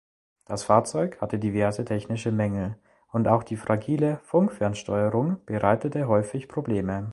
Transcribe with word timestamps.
Das 0.45 0.63
Fahrzeug 0.63 1.21
hatte 1.21 1.37
diverse 1.37 1.85
technische 1.85 2.31
Mängel 2.31 2.75
und 3.11 3.27
auch 3.27 3.43
die 3.43 3.55
fragile 3.55 4.17
Funkfernsteuerung 4.23 5.37
bereitete 5.45 6.07
häufig 6.07 6.47
Probleme. 6.47 7.09